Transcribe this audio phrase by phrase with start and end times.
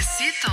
[0.00, 0.48] chismecito,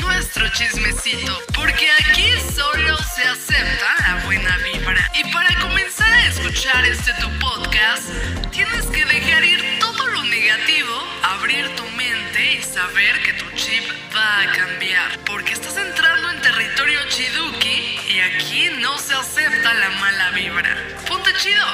[0.00, 5.10] nuestro chismecito, porque aquí solo se acepta la buena vibra.
[5.14, 8.04] Y para comenzar a escuchar este tu podcast,
[8.52, 10.92] tienes que dejar ir todo lo negativo,
[11.24, 13.82] abrir tu mente y saber que tu chip
[14.14, 19.90] va a cambiar, porque estás entrando en territorio chiduki y aquí no se acepta la
[19.90, 20.76] mala vibra.
[21.08, 21.66] Ponte chido.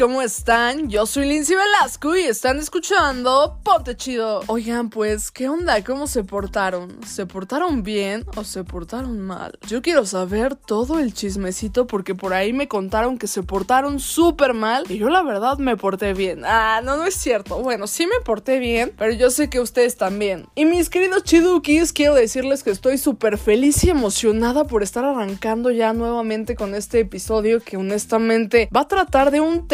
[0.00, 0.88] ¿Cómo están?
[0.88, 4.40] Yo soy Lindsay Velasco y están escuchando Ponte Chido.
[4.46, 5.84] Oigan, pues, ¿qué onda?
[5.84, 7.04] ¿Cómo se portaron?
[7.06, 9.58] ¿Se portaron bien o se portaron mal?
[9.68, 14.54] Yo quiero saber todo el chismecito porque por ahí me contaron que se portaron súper
[14.54, 16.44] mal y yo la verdad me porté bien.
[16.46, 17.60] Ah, no, no es cierto.
[17.60, 20.46] Bueno, sí me porté bien, pero yo sé que ustedes también.
[20.54, 25.70] Y mis queridos chidukis, quiero decirles que estoy súper feliz y emocionada por estar arrancando
[25.70, 29.68] ya nuevamente con este episodio que honestamente va a tratar de un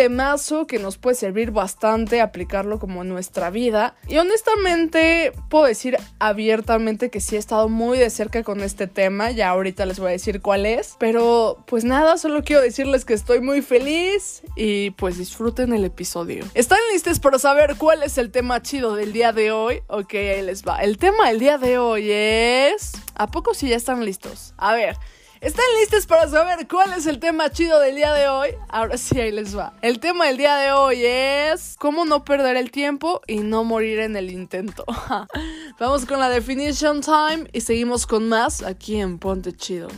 [0.67, 3.95] que nos puede servir bastante aplicarlo como en nuestra vida.
[4.09, 9.31] Y honestamente puedo decir abiertamente que sí he estado muy de cerca con este tema,
[9.31, 10.97] ya ahorita les voy a decir cuál es.
[10.99, 16.45] Pero pues nada, solo quiero decirles que estoy muy feliz y pues disfruten el episodio.
[16.55, 19.83] ¿Están listos para saber cuál es el tema chido del día de hoy?
[19.89, 20.79] Ok, ahí les va.
[20.79, 22.93] El tema del día de hoy es...
[23.15, 24.55] ¿A poco si ya están listos?
[24.57, 24.97] A ver.
[25.43, 28.51] ¿Están listos para saber cuál es el tema chido del día de hoy?
[28.71, 29.75] Ahora sí, ahí les va.
[29.83, 33.99] El tema del día de hoy es cómo no perder el tiempo y no morir
[34.01, 34.87] en el intento.
[35.79, 39.89] Vamos con la definition time y seguimos con más aquí en Ponte Chido.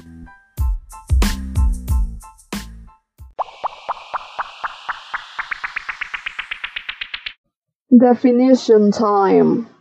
[7.90, 9.77] Definition time.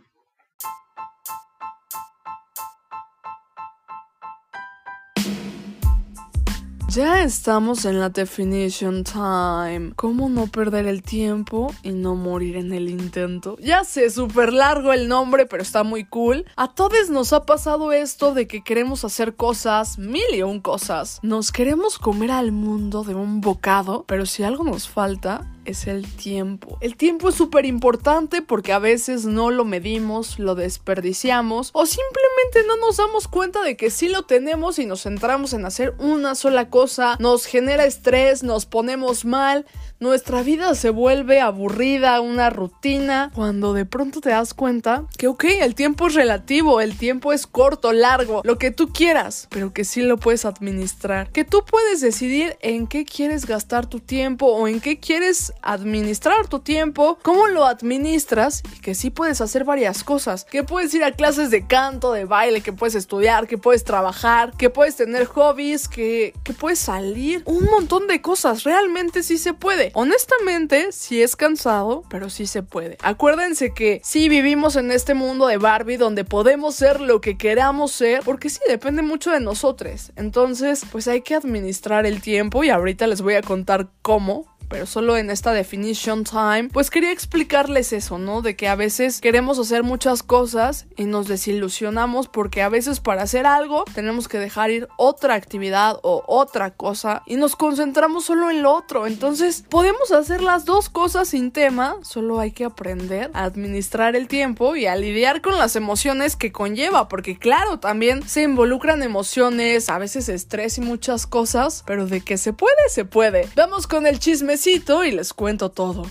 [6.88, 9.92] Ya estamos en la definition time.
[9.94, 13.58] ¿Cómo no perder el tiempo y no morir en el intento?
[13.60, 16.46] Ya sé, súper largo el nombre, pero está muy cool.
[16.56, 21.20] A todos nos ha pasado esto de que queremos hacer cosas, mil y un cosas.
[21.22, 26.06] Nos queremos comer al mundo de un bocado, pero si algo nos falta, es el
[26.10, 26.78] tiempo.
[26.80, 32.66] El tiempo es súper importante porque a veces no lo medimos, lo desperdiciamos o simplemente
[32.66, 36.34] no nos damos cuenta de que sí lo tenemos y nos centramos en hacer una
[36.34, 39.66] sola cosa, nos genera estrés, nos ponemos mal,
[40.00, 45.44] nuestra vida se vuelve aburrida, una rutina, cuando de pronto te das cuenta que, ok,
[45.60, 49.84] el tiempo es relativo, el tiempo es corto, largo, lo que tú quieras, pero que
[49.84, 54.68] sí lo puedes administrar, que tú puedes decidir en qué quieres gastar tu tiempo o
[54.68, 60.04] en qué quieres administrar tu tiempo, cómo lo administras y que sí puedes hacer varias
[60.04, 63.84] cosas, que puedes ir a clases de canto, de baile, que puedes estudiar, que puedes
[63.84, 69.38] trabajar, que puedes tener hobbies, que, que puedes salir, un montón de cosas, realmente sí
[69.38, 69.90] se puede.
[69.94, 72.98] Honestamente, sí es cansado, pero sí se puede.
[73.02, 77.92] Acuérdense que sí vivimos en este mundo de Barbie donde podemos ser lo que queramos
[77.92, 80.12] ser, porque sí depende mucho de nosotros.
[80.16, 84.86] Entonces, pues hay que administrar el tiempo y ahorita les voy a contar cómo pero
[84.86, 88.42] solo en esta definition time, pues quería explicarles eso, ¿no?
[88.42, 93.22] De que a veces queremos hacer muchas cosas y nos desilusionamos porque a veces para
[93.22, 98.50] hacer algo tenemos que dejar ir otra actividad o otra cosa y nos concentramos solo
[98.50, 99.06] en lo otro.
[99.06, 104.28] Entonces, podemos hacer las dos cosas sin tema, solo hay que aprender a administrar el
[104.28, 109.88] tiempo y a lidiar con las emociones que conlleva, porque claro, también se involucran emociones,
[109.88, 113.48] a veces estrés y muchas cosas, pero de que se puede, se puede.
[113.56, 116.04] Vamos con el chisme y les cuento todo.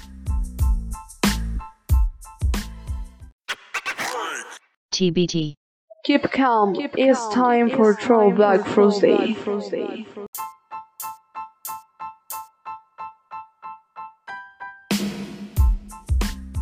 [4.92, 5.54] TBT.
[6.06, 6.74] Keep calm.
[6.76, 9.36] it's time for Throwback Thursday.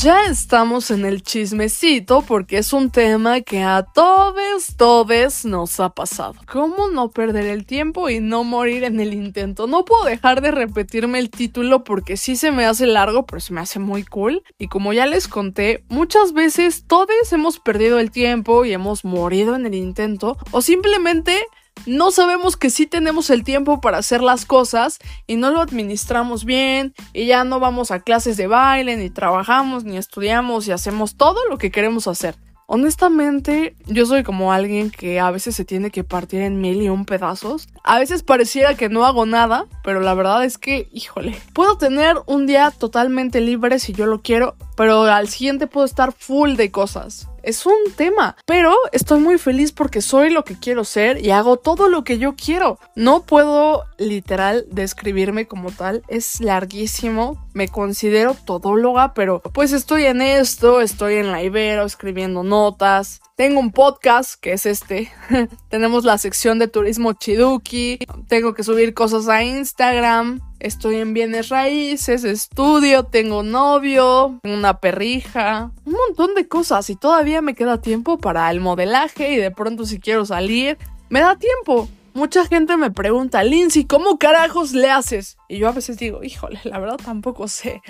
[0.06, 5.90] Ya estamos en el chismecito porque es un tema que a todos, todos nos ha
[5.90, 6.36] pasado.
[6.46, 9.66] ¿Cómo no perder el tiempo y no morir en el intento?
[9.66, 13.52] No puedo dejar de repetirme el título porque sí se me hace largo, pero se
[13.54, 14.44] me hace muy cool.
[14.60, 19.56] Y como ya les conté, muchas veces todos hemos perdido el tiempo y hemos morido
[19.56, 21.48] en el intento o simplemente
[21.86, 26.46] no sabemos que sí tenemos el tiempo para hacer las cosas y no lo administramos
[26.46, 31.16] bien y ya no vamos a clases de baile, ni trabajamos, ni estudiamos y hacemos
[31.16, 32.36] todo lo que queremos hacer.
[32.68, 36.90] Honestamente, yo soy como alguien que a veces se tiene que partir en mil y
[36.90, 37.68] un pedazos.
[37.84, 42.16] A veces pareciera que no hago nada, pero la verdad es que, híjole, puedo tener
[42.26, 46.72] un día totalmente libre si yo lo quiero, pero al siguiente puedo estar full de
[46.72, 48.36] cosas es un tema.
[48.46, 52.18] Pero estoy muy feliz porque soy lo que quiero ser y hago todo lo que
[52.18, 52.80] yo quiero.
[52.96, 56.04] No puedo literal describirme como tal.
[56.08, 57.38] Es larguísimo.
[57.54, 63.22] Me considero todóloga, pero pues estoy en esto, estoy en la Ibero escribiendo notas.
[63.36, 65.12] Tengo un podcast que es este.
[65.70, 68.00] Tenemos la sección de turismo Chiduki.
[68.28, 70.42] Tengo que subir cosas a Instagram.
[70.66, 77.44] Estoy en bienes raíces, estudio, tengo novio, una perrija, un montón de cosas y todavía
[77.44, 80.80] me queda tiempo para el modelaje y de pronto si quiero salir,
[81.10, 81.88] me da tiempo.
[82.16, 85.38] Mucha gente me pregunta, Lindsay, ¿cómo carajos le haces?
[85.50, 87.84] Y yo a veces digo, híjole, la verdad tampoco sé.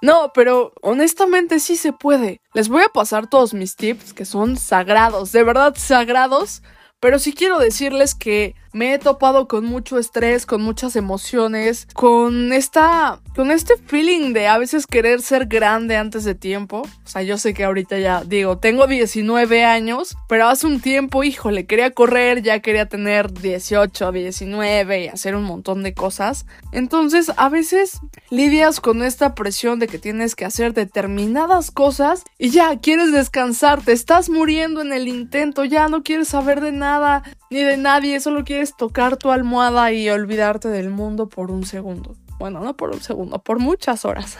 [0.00, 2.40] No, pero honestamente sí se puede.
[2.54, 6.62] Les voy a pasar todos mis tips que son sagrados, de verdad sagrados.
[7.00, 12.52] Pero sí quiero decirles que me he topado con mucho estrés, con muchas emociones, con
[12.52, 16.82] esta, con este feeling de a veces querer ser grande antes de tiempo.
[16.82, 21.22] O sea, yo sé que ahorita ya digo, tengo 19 años, pero hace un tiempo,
[21.22, 26.44] híjole, quería correr, ya quería tener 18, 19 y hacer un montón de cosas.
[26.72, 28.00] Entonces, a veces
[28.30, 33.82] lidias con esta presión de que tienes que hacer determinadas cosas y ya quieres descansar,
[33.82, 37.22] te estás muriendo en el intento, ya no quieres saber de nada
[37.54, 42.16] ni de nadie, solo quieres tocar tu almohada y olvidarte del mundo por un segundo.
[42.38, 44.36] Bueno, no por un segundo, por muchas horas.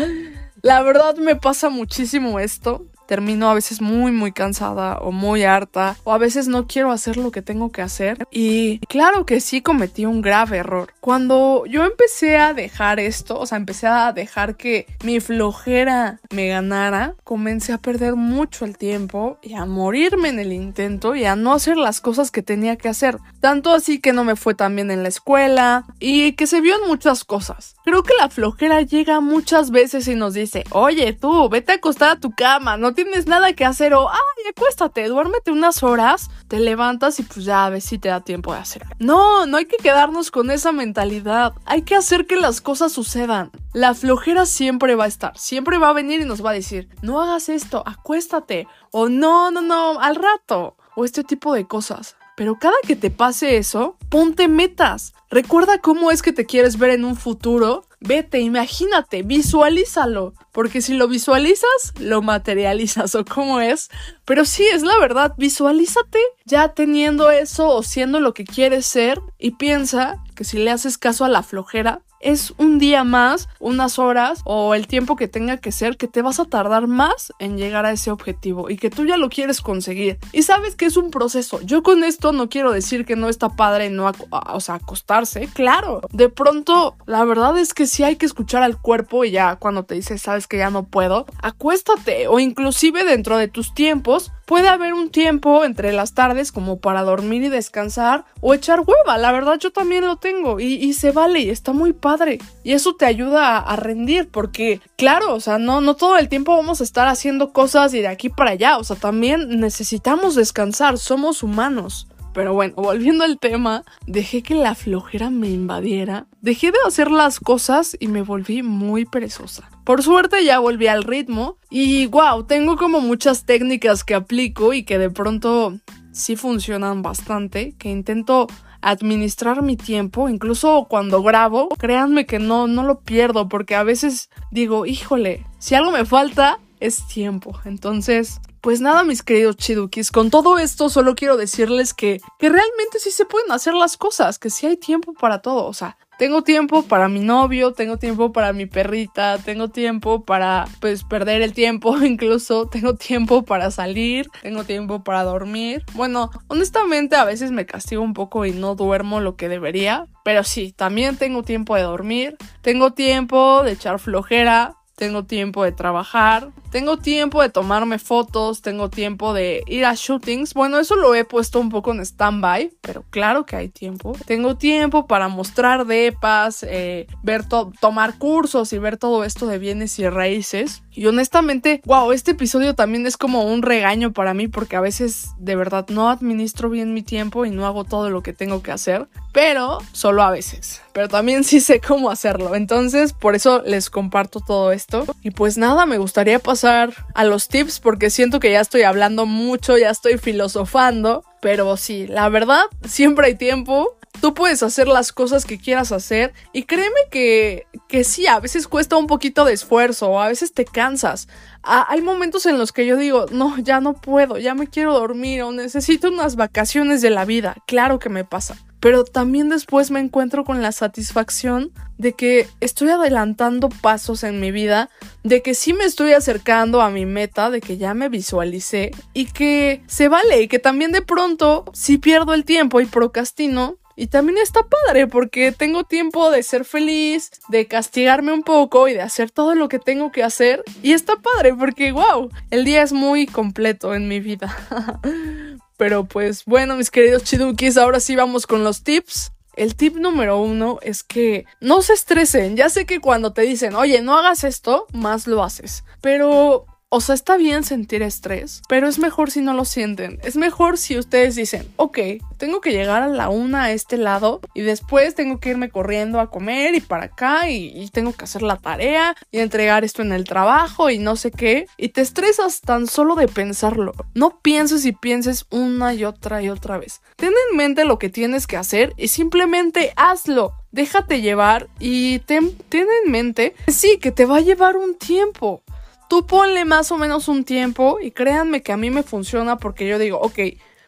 [0.62, 5.96] La verdad me pasa muchísimo esto termino a veces muy muy cansada o muy harta
[6.04, 9.62] o a veces no quiero hacer lo que tengo que hacer y claro que sí
[9.62, 10.92] cometí un grave error.
[11.00, 16.48] Cuando yo empecé a dejar esto, o sea, empecé a dejar que mi flojera me
[16.48, 21.36] ganara, comencé a perder mucho el tiempo y a morirme en el intento y a
[21.36, 23.18] no hacer las cosas que tenía que hacer.
[23.40, 26.74] Tanto así que no me fue tan bien en la escuela y que se vio
[26.82, 27.76] en muchas cosas.
[27.84, 32.10] Creo que la flojera llega muchas veces y nos dice, oye tú, vete a acostar
[32.10, 36.58] a tu cama, no tienes nada que hacer o, ay, acuéstate, duérmete unas horas, te
[36.58, 38.84] levantas y pues ya a ver si te da tiempo de hacer.
[38.98, 41.52] No, no hay que quedarnos con esa mentalidad.
[41.64, 43.52] Hay que hacer que las cosas sucedan.
[43.72, 46.88] La flojera siempre va a estar, siempre va a venir y nos va a decir,
[47.02, 52.16] no hagas esto, acuéstate o no, no, no, al rato o este tipo de cosas.
[52.36, 55.14] Pero cada que te pase eso, ponte metas.
[55.30, 60.94] Recuerda cómo es que te quieres ver en un futuro Vete, imagínate, visualízalo, porque si
[60.94, 63.90] lo visualizas, lo materializas o cómo es.
[64.24, 69.20] Pero sí, es la verdad, visualízate ya teniendo eso o siendo lo que quieres ser
[69.38, 73.98] y piensa que si le haces caso a la flojera, es un día más, unas
[73.98, 77.56] horas o el tiempo que tenga que ser que te vas a tardar más en
[77.56, 80.18] llegar a ese objetivo y que tú ya lo quieres conseguir.
[80.32, 81.60] Y sabes que es un proceso.
[81.62, 85.48] Yo con esto no quiero decir que no está padre no, o sea, acostarse.
[85.52, 89.56] Claro, de pronto la verdad es que sí hay que escuchar al cuerpo y ya
[89.56, 94.32] cuando te dice sabes que ya no puedo, acuéstate o inclusive dentro de tus tiempos
[94.46, 99.18] puede haber un tiempo entre las tardes como para dormir y descansar o echar hueva.
[99.18, 102.38] La verdad yo también lo tengo y, y se vale y está muy padre.
[102.64, 106.56] Y eso te ayuda a, rendir porque, claro, o sea, no, no todo el tiempo
[106.56, 108.78] vamos a estar haciendo cosas y de aquí para allá.
[108.78, 112.06] O sea, también necesitamos descansar, somos humanos.
[112.36, 117.40] Pero bueno, volviendo al tema, dejé que la flojera me invadiera, dejé de hacer las
[117.40, 119.70] cosas y me volví muy perezosa.
[119.84, 124.82] Por suerte ya volví al ritmo y wow, tengo como muchas técnicas que aplico y
[124.82, 125.78] que de pronto
[126.12, 128.48] sí funcionan bastante, que intento
[128.82, 134.28] administrar mi tiempo, incluso cuando grabo, créanme que no, no lo pierdo porque a veces
[134.50, 137.58] digo, híjole, si algo me falta, es tiempo.
[137.64, 142.98] Entonces, pues nada, mis queridos chidukis, con todo esto solo quiero decirles que, que realmente
[142.98, 145.66] sí se pueden hacer las cosas, que sí hay tiempo para todo.
[145.66, 150.66] O sea, tengo tiempo para mi novio, tengo tiempo para mi perrita, tengo tiempo para
[150.80, 155.84] pues perder el tiempo incluso, tengo tiempo para salir, tengo tiempo para dormir.
[155.94, 160.42] Bueno, honestamente a veces me castigo un poco y no duermo lo que debería, pero
[160.42, 166.50] sí, también tengo tiempo de dormir, tengo tiempo de echar flojera, tengo tiempo de trabajar,
[166.76, 170.52] tengo tiempo de tomarme fotos, tengo tiempo de ir a shootings.
[170.52, 174.14] Bueno, eso lo he puesto un poco en stand-by, pero claro que hay tiempo.
[174.26, 177.44] Tengo tiempo para mostrar depas, eh, ver
[177.80, 180.82] tomar cursos y ver todo esto de bienes y raíces.
[180.92, 185.30] Y honestamente, wow, este episodio también es como un regaño para mí porque a veces
[185.38, 188.72] de verdad no administro bien mi tiempo y no hago todo lo que tengo que
[188.72, 192.54] hacer, pero solo a veces pero también sí sé cómo hacerlo.
[192.54, 195.04] Entonces, por eso les comparto todo esto.
[195.20, 199.78] Y pues nada, me gustaría a los tips porque siento que ya estoy hablando mucho,
[199.78, 201.24] ya estoy filosofando.
[201.40, 203.96] Pero sí, la verdad, siempre hay tiempo.
[204.20, 208.66] Tú puedes hacer las cosas que quieras hacer y créeme que, que sí, a veces
[208.66, 211.28] cuesta un poquito de esfuerzo a veces te cansas.
[211.62, 215.42] hay momentos en los que yo digo, no, ya no puedo, ya me quiero dormir
[215.42, 217.56] o necesito unas vacaciones de la vida.
[217.66, 222.90] Claro que me pasa pero también después me encuentro con la satisfacción de que estoy
[222.90, 224.90] adelantando pasos en mi vida,
[225.24, 229.24] de que sí me estoy acercando a mi meta, de que ya me visualicé y
[229.24, 234.06] que se vale y que también de pronto si pierdo el tiempo y procrastino, y
[234.06, 239.02] también está padre porque tengo tiempo de ser feliz, de castigarme un poco y de
[239.02, 240.62] hacer todo lo que tengo que hacer.
[240.84, 244.54] Y está padre porque, wow, el día es muy completo en mi vida.
[245.76, 249.32] Pero pues bueno, mis queridos chidukis, ahora sí vamos con los tips.
[249.56, 252.56] El tip número uno es que no se estresen.
[252.56, 255.82] Ya sé que cuando te dicen, oye, no hagas esto, más lo haces.
[256.02, 260.20] Pero o sea, está bien sentir estrés, pero es mejor si no lo sienten.
[260.22, 261.98] Es mejor si ustedes dicen, ok,
[262.36, 266.20] tengo que llegar a la una a este lado y después tengo que irme corriendo
[266.20, 270.12] a comer y para acá y, tengo que hacer la tarea y entregar esto en
[270.12, 271.66] el trabajo y no sé qué.
[271.76, 273.92] Y te estresas tan solo de pensarlo.
[274.14, 277.00] No pienses y pienses una y otra y otra vez.
[277.16, 282.54] Ten en mente lo que tienes que hacer y simplemente hazlo déjate llevar y ten,
[282.70, 285.62] en mente, sí, que te va a llevar un tiempo
[286.08, 289.86] tú ponle más o menos un tiempo y créanme que a mí me funciona porque
[289.86, 290.38] yo digo, ok,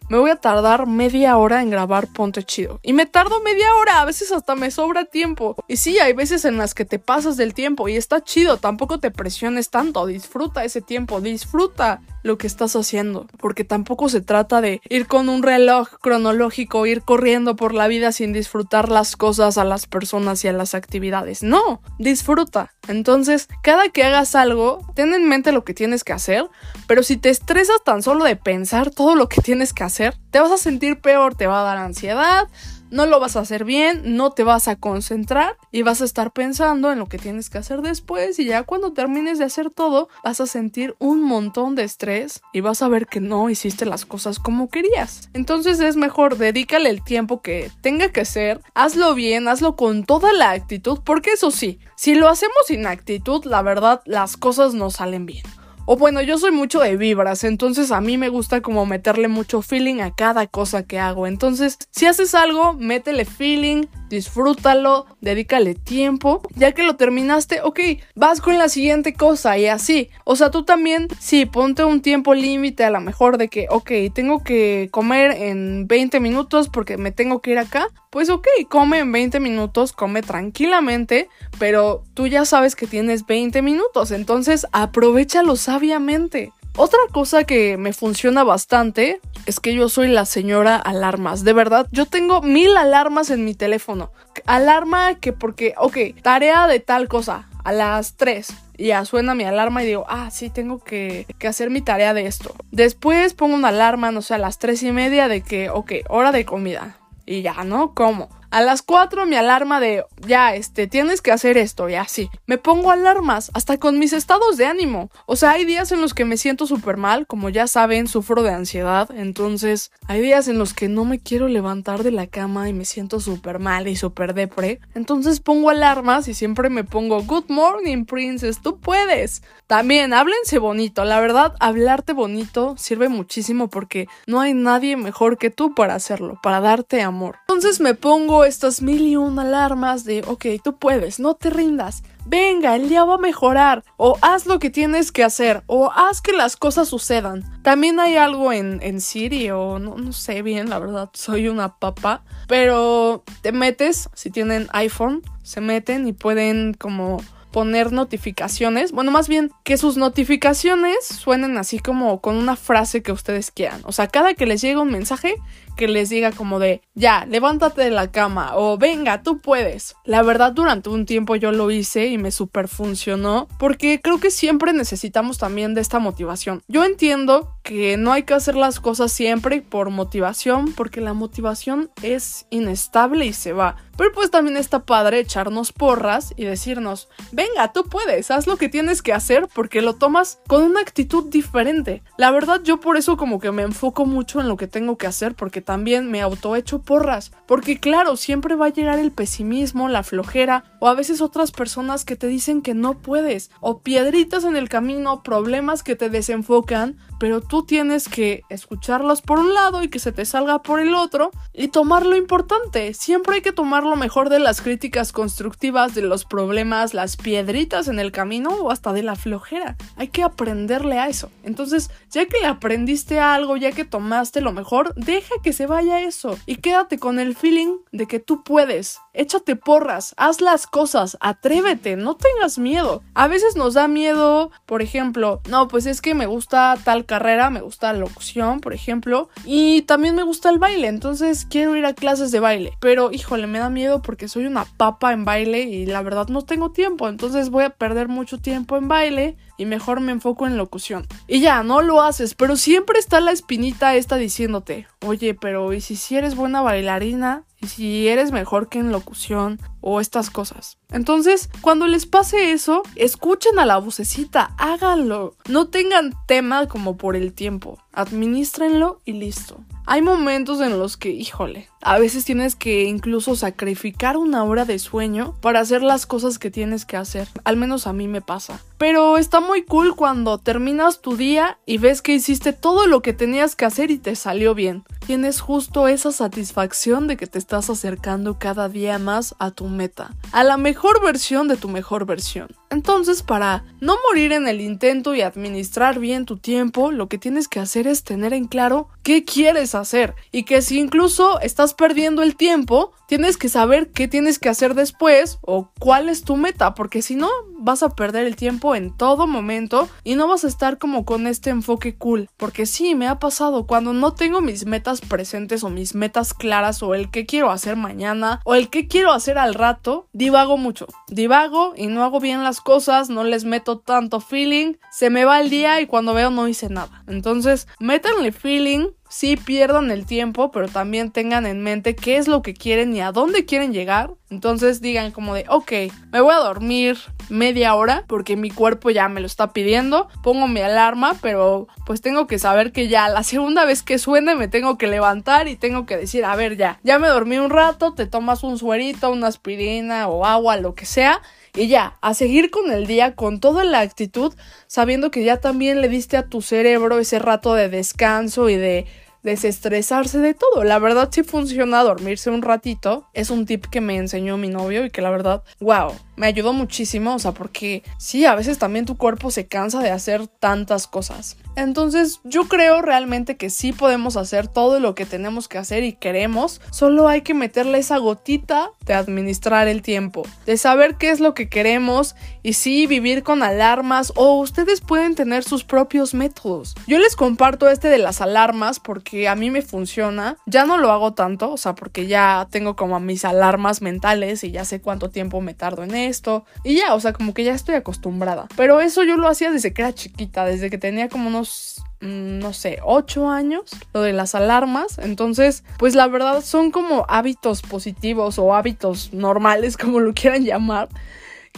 [0.08, 2.80] me voy a tardar media hora en grabar Ponte Chido.
[2.82, 5.54] Y me tardo media hora, a veces hasta me sobra tiempo.
[5.68, 9.00] Y sí, hay veces en las que te pasas del tiempo y está chido, tampoco
[9.00, 14.60] te presiones tanto, disfruta ese tiempo, disfruta lo que estás haciendo, porque tampoco se trata
[14.60, 19.58] de ir con un reloj cronológico, ir corriendo por la vida sin disfrutar las cosas,
[19.58, 21.42] a las personas y a las actividades.
[21.42, 22.72] No, disfruta.
[22.88, 26.46] Entonces, cada que hagas algo, ten en mente lo que tienes que hacer,
[26.86, 30.40] pero si te estresas tan solo de pensar todo lo que tienes que hacer, te
[30.40, 32.48] vas a sentir peor, te va a dar ansiedad,
[32.90, 36.32] no lo vas a hacer bien, no te vas a concentrar y vas a estar
[36.32, 40.08] pensando en lo que tienes que hacer después y ya cuando termines de hacer todo
[40.24, 44.06] vas a sentir un montón de estrés y vas a ver que no hiciste las
[44.06, 45.28] cosas como querías.
[45.34, 50.32] Entonces es mejor dedícale el tiempo que tenga que ser, hazlo bien, hazlo con toda
[50.32, 54.90] la actitud, porque eso sí, si lo hacemos sin actitud, la verdad las cosas no
[54.90, 55.44] salen bien.
[55.90, 59.62] O bueno, yo soy mucho de vibras, entonces a mí me gusta como meterle mucho
[59.62, 61.26] feeling a cada cosa que hago.
[61.26, 66.42] Entonces, si haces algo, métele feeling, disfrútalo, dedícale tiempo.
[66.54, 67.80] Ya que lo terminaste, ok,
[68.14, 70.10] vas con la siguiente cosa y así.
[70.24, 73.90] O sea, tú también, sí, ponte un tiempo límite a lo mejor de que, ok,
[74.14, 77.88] tengo que comer en 20 minutos porque me tengo que ir acá.
[78.10, 83.60] Pues ok, come en 20 minutos, come tranquilamente, pero tú ya sabes que tienes 20
[83.60, 86.52] minutos, entonces aprovechalo sabiamente.
[86.80, 91.42] Otra cosa que me funciona bastante es que yo soy la señora alarmas.
[91.42, 94.12] De verdad, yo tengo mil alarmas en mi teléfono.
[94.46, 98.46] Alarma que porque, ok, tarea de tal cosa a las 3.
[98.78, 102.26] Ya suena mi alarma y digo, ah, sí, tengo que, que, hacer mi tarea de
[102.26, 102.54] esto.
[102.70, 106.30] Después pongo una alarma, no sé, a las 3 y media de que, ok, hora
[106.30, 106.96] de comida.
[107.26, 107.92] Y ya, ¿no?
[107.92, 108.28] ¿Cómo?
[108.50, 112.30] A las 4 mi alarma de ya, este, tienes que hacer esto y así.
[112.46, 115.10] Me pongo alarmas hasta con mis estados de ánimo.
[115.26, 118.42] O sea, hay días en los que me siento súper mal, como ya saben, sufro
[118.42, 119.10] de ansiedad.
[119.14, 122.86] Entonces, hay días en los que no me quiero levantar de la cama y me
[122.86, 124.80] siento súper mal y súper depre.
[124.94, 129.42] Entonces pongo alarmas y siempre me pongo Good morning, princess, tú puedes.
[129.66, 131.04] También, háblense bonito.
[131.04, 136.38] La verdad, hablarte bonito sirve muchísimo porque no hay nadie mejor que tú para hacerlo,
[136.42, 137.36] para darte amor.
[137.46, 142.02] Entonces me pongo estas mil y una alarmas de, ok, tú puedes, no te rindas,
[142.26, 146.20] venga, el día va a mejorar, o haz lo que tienes que hacer, o haz
[146.20, 147.44] que las cosas sucedan.
[147.62, 151.76] También hay algo en, en Siri, o no, no sé bien, la verdad, soy una
[151.76, 157.18] papa, pero te metes, si tienen iPhone, se meten y pueden como
[157.50, 163.12] poner notificaciones, bueno, más bien que sus notificaciones suenen así como con una frase que
[163.12, 163.80] ustedes quieran.
[163.84, 165.34] O sea, cada que les llega un mensaje,
[165.76, 169.94] que les diga como de, ya, levántate de la cama o venga, tú puedes.
[170.04, 174.30] La verdad, durante un tiempo yo lo hice y me super funcionó porque creo que
[174.30, 176.62] siempre necesitamos también de esta motivación.
[176.68, 181.90] Yo entiendo que no hay que hacer las cosas siempre por motivación porque la motivación
[182.00, 183.76] es inestable y se va.
[183.98, 188.70] Pero pues también está padre echarnos porras y decirnos, venga, tú puedes, haz lo que
[188.70, 192.02] tienes que hacer porque lo tomas con una actitud diferente.
[192.16, 195.08] La verdad yo por eso como que me enfoco mucho en lo que tengo que
[195.08, 197.32] hacer porque también me autoecho porras.
[197.46, 202.06] Porque claro, siempre va a llegar el pesimismo, la flojera o a veces otras personas
[202.06, 206.96] que te dicen que no puedes o piedritas en el camino, problemas que te desenfocan,
[207.18, 210.94] pero tú tienes que escucharlas por un lado y que se te salga por el
[210.94, 212.94] otro y tomar lo importante.
[212.94, 217.88] Siempre hay que tomar lo mejor de las críticas constructivas, de los problemas, las piedritas
[217.88, 219.76] en el camino o hasta de la flojera.
[219.96, 221.30] Hay que aprenderle a eso.
[221.42, 226.00] Entonces, ya que le aprendiste algo, ya que tomaste lo mejor, deja que se vaya
[226.00, 229.00] eso y quédate con el feeling de que tú puedes.
[229.14, 233.02] Échate porras, haz las cosas, atrévete, no tengas miedo.
[233.14, 237.37] A veces nos da miedo, por ejemplo, no, pues es que me gusta tal carrera,
[237.50, 241.86] me gusta la locución, por ejemplo, y también me gusta el baile, entonces quiero ir
[241.86, 245.60] a clases de baile, pero híjole, me da miedo porque soy una papa en baile
[245.60, 249.66] y la verdad no tengo tiempo, entonces voy a perder mucho tiempo en baile y
[249.66, 251.06] mejor me enfoco en locución.
[251.26, 255.80] Y ya, no lo haces, pero siempre está la espinita esta diciéndote, oye, pero ¿y
[255.80, 257.44] si, si eres buena bailarina?
[257.60, 259.60] ¿Y si eres mejor que en locución?
[259.80, 260.78] O estas cosas.
[260.90, 265.34] Entonces, cuando les pase eso, escuchen a la vocecita, háganlo.
[265.48, 267.78] No tengan tema como por el tiempo.
[267.92, 269.60] Administrenlo y listo.
[269.86, 274.78] Hay momentos en los que, híjole, a veces tienes que incluso sacrificar una hora de
[274.78, 277.26] sueño para hacer las cosas que tienes que hacer.
[277.44, 278.60] Al menos a mí me pasa.
[278.76, 283.14] Pero está muy cool cuando terminas tu día y ves que hiciste todo lo que
[283.14, 284.84] tenías que hacer y te salió bien.
[285.08, 290.10] Tienes justo esa satisfacción de que te estás acercando cada día más a tu meta,
[290.32, 292.48] a la mejor versión de tu mejor versión.
[292.70, 297.48] Entonces, para no morir en el intento y administrar bien tu tiempo, lo que tienes
[297.48, 300.14] que hacer es tener en claro qué quieres hacer.
[300.32, 304.74] Y que si incluso estás perdiendo el tiempo, tienes que saber qué tienes que hacer
[304.74, 308.94] después o cuál es tu meta, porque si no, vas a perder el tiempo en
[308.96, 313.08] todo momento y no vas a estar como con este enfoque cool, porque sí, me
[313.08, 317.26] ha pasado cuando no tengo mis metas presentes o mis metas claras o el que
[317.26, 322.04] quiero hacer mañana o el que quiero hacer al rato, divago mucho, divago y no
[322.04, 325.86] hago bien las cosas, no les meto tanto feeling, se me va el día y
[325.86, 327.02] cuando veo no hice nada.
[327.06, 332.42] Entonces, métanle feeling, sí pierdan el tiempo, pero también tengan en mente qué es lo
[332.42, 334.14] que quieren y a dónde quieren llegar.
[334.30, 335.72] Entonces digan como de, ok,
[336.12, 336.98] me voy a dormir
[337.30, 340.08] media hora porque mi cuerpo ya me lo está pidiendo.
[340.22, 344.34] Pongo mi alarma, pero pues tengo que saber que ya la segunda vez que suene
[344.34, 347.50] me tengo que levantar y tengo que decir, a ver, ya, ya me dormí un
[347.50, 351.22] rato, te tomas un suerito, una aspirina o agua, lo que sea.
[351.54, 354.34] Y ya, a seguir con el día con toda la actitud,
[354.66, 358.86] sabiendo que ya también le diste a tu cerebro ese rato de descanso y de
[359.28, 360.64] desestresarse de todo.
[360.64, 363.08] La verdad sí funciona dormirse un ratito.
[363.12, 366.52] Es un tip que me enseñó mi novio y que la verdad, wow, me ayudó
[366.52, 367.14] muchísimo.
[367.14, 371.36] O sea, porque sí, a veces también tu cuerpo se cansa de hacer tantas cosas.
[371.58, 375.92] Entonces yo creo realmente que sí podemos hacer todo lo que tenemos que hacer y
[375.92, 381.18] queremos, solo hay que meterle esa gotita de administrar el tiempo, de saber qué es
[381.18, 382.14] lo que queremos
[382.44, 386.76] y sí vivir con alarmas o ustedes pueden tener sus propios métodos.
[386.86, 390.90] Yo les comparto este de las alarmas porque a mí me funciona, ya no lo
[390.90, 395.10] hago tanto, o sea, porque ya tengo como mis alarmas mentales y ya sé cuánto
[395.10, 398.46] tiempo me tardo en esto y ya, o sea, como que ya estoy acostumbrada.
[398.56, 402.38] Pero eso yo lo hacía desde que era chiquita, desde que tenía como unos Mm,
[402.38, 404.98] no sé, 8 años, lo de las alarmas.
[404.98, 410.88] Entonces, pues la verdad son como hábitos positivos o hábitos normales, como lo quieran llamar,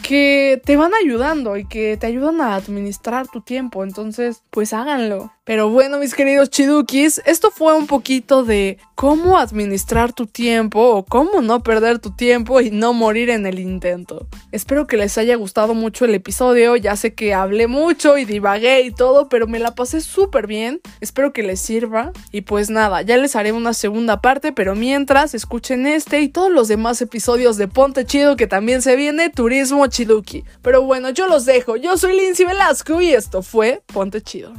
[0.01, 3.83] que te van ayudando y que te ayudan a administrar tu tiempo.
[3.83, 5.31] Entonces, pues háganlo.
[5.43, 11.03] Pero bueno, mis queridos chidukis, esto fue un poquito de cómo administrar tu tiempo o
[11.03, 14.27] cómo no perder tu tiempo y no morir en el intento.
[14.51, 18.81] Espero que les haya gustado mucho el episodio, ya sé que hablé mucho y divagué
[18.81, 20.79] y todo, pero me la pasé súper bien.
[20.99, 25.33] Espero que les sirva y pues nada, ya les haré una segunda parte, pero mientras
[25.33, 29.87] escuchen este y todos los demás episodios de Ponte Chido que también se viene Turismo
[29.87, 30.43] Chiduki.
[30.61, 34.53] Pero bueno, yo los dejo, yo soy Lindsay Velasco y esto fue Ponte Chido.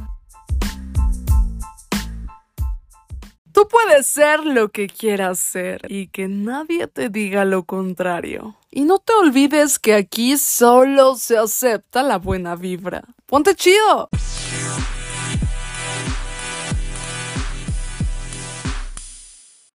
[3.53, 8.55] Tú puedes ser lo que quieras ser y que nadie te diga lo contrario.
[8.71, 13.03] Y no te olvides que aquí solo se acepta la buena vibra.
[13.27, 14.09] ¡Ponte chido!